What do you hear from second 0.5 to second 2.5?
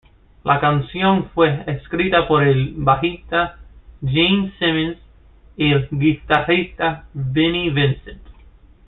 canción fue escrita por